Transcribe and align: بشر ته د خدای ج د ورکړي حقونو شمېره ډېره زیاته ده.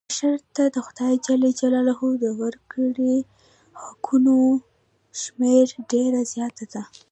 بشر 0.09 0.37
ته 0.55 0.63
د 0.75 0.77
خدای 0.85 1.13
ج 1.25 1.29
د 2.23 2.25
ورکړي 2.41 3.17
حقونو 3.83 4.35
شمېره 5.21 5.75
ډېره 5.91 6.21
زیاته 6.33 6.65
ده. 6.73 6.83